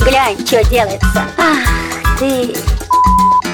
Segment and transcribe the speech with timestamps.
[0.00, 1.24] Глянь, что делается.
[1.38, 2.56] Ах, ты,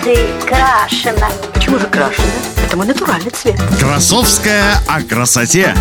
[0.02, 1.28] ты крашена.
[1.52, 2.26] Почему же крашена?
[2.66, 3.60] Это мой натуральный цвет.
[3.78, 5.76] Красовская о красоте.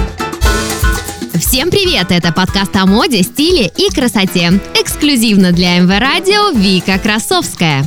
[1.41, 2.11] Всем привет!
[2.11, 4.61] Это подкаст о моде, стиле и красоте.
[4.79, 7.83] Эксклюзивно для МВ Радио Вика Красовская.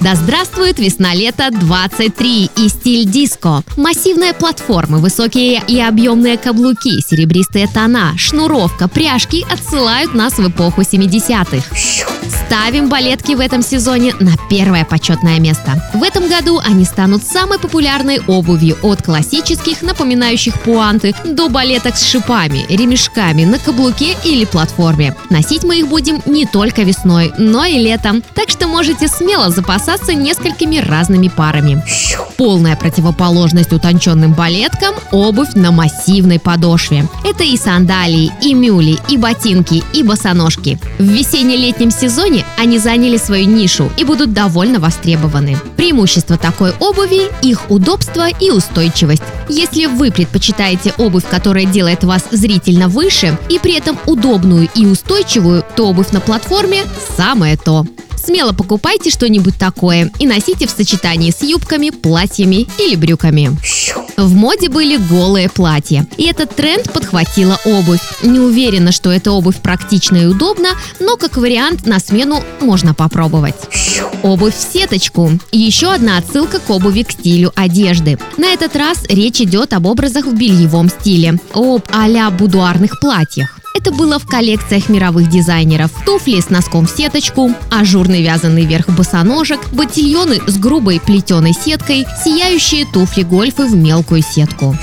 [0.00, 3.62] Да здравствует весна-лето 23 и стиль диско.
[3.76, 12.25] Массивная платформа, высокие и объемные каблуки, серебристые тона, шнуровка, пряжки отсылают нас в эпоху 70-х.
[12.46, 15.82] Ставим балетки в этом сезоне на первое почетное место.
[15.92, 22.04] В этом году они станут самой популярной обувью от классических, напоминающих пуанты, до балеток с
[22.04, 25.16] шипами, ремешками на каблуке или платформе.
[25.28, 28.22] Носить мы их будем не только весной, но и летом.
[28.34, 31.82] Так что можете смело запасаться несколькими разными парами.
[32.36, 37.08] Полная противоположность утонченным балеткам– обувь на массивной подошве.
[37.24, 40.78] Это и сандалии, и мюли, и ботинки, и босоножки.
[40.98, 45.56] В весенне-летнем сезоне они заняли свою нишу и будут довольно востребованы.
[45.76, 49.22] Преимущество такой обуви– их удобство и устойчивость.
[49.48, 55.64] Если вы предпочитаете обувь, которая делает вас зрительно выше и при этом удобную и устойчивую,
[55.74, 56.82] то обувь на платформе–
[57.16, 57.86] самое то.
[58.26, 63.56] Смело покупайте что-нибудь такое и носите в сочетании с юбками, платьями или брюками.
[64.16, 68.00] В моде были голые платья, и этот тренд подхватила обувь.
[68.24, 73.54] Не уверена, что эта обувь практична и удобна, но как вариант на смену можно попробовать.
[74.24, 75.30] Обувь в сеточку.
[75.52, 78.18] Еще одна отсылка к обуви к стилю одежды.
[78.38, 83.55] На этот раз речь идет об образах в бельевом стиле, об а-ля будуарных платьях.
[83.76, 85.90] Это было в коллекциях мировых дизайнеров.
[86.06, 92.86] Туфли с носком в сеточку, ажурный вязаный верх босоножек, ботильоны с грубой плетеной сеткой, сияющие
[92.86, 94.74] туфли-гольфы в мелкую сетку.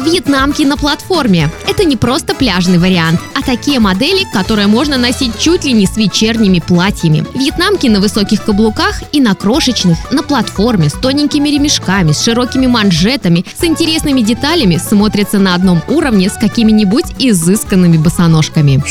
[0.00, 1.50] Вьетнамки на платформе.
[1.68, 5.96] Это не просто пляжный вариант, а такие модели, которые можно носить чуть ли не с
[5.96, 7.24] вечерними платьями.
[7.34, 13.44] Вьетнамки на высоких каблуках и на крошечных, на платформе, с тоненькими ремешками, с широкими манжетами,
[13.58, 18.82] с интересными деталями смотрятся на одном уровне с какими-нибудь изысканными босоножками ножками.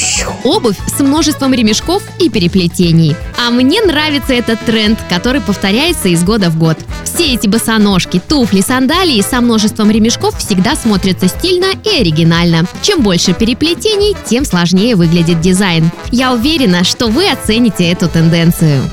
[0.43, 3.15] Обувь с множеством ремешков и переплетений.
[3.37, 6.77] А мне нравится этот тренд, который повторяется из года в год.
[7.03, 12.65] Все эти босоножки, туфли, сандалии со множеством ремешков всегда смотрятся стильно и оригинально.
[12.81, 15.89] Чем больше переплетений, тем сложнее выглядит дизайн.
[16.11, 18.83] Я уверена, что вы оцените эту тенденцию.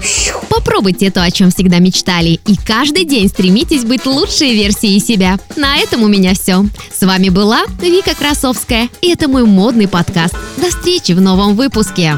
[0.49, 5.39] Попробуйте то, о чем всегда мечтали, и каждый день стремитесь быть лучшей версией себя.
[5.57, 6.65] На этом у меня все.
[6.97, 10.35] С вами была Вика Красовская, и это мой модный подкаст.
[10.59, 12.15] До встречи в новом выпуске.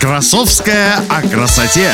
[0.00, 1.92] Красовская о красоте.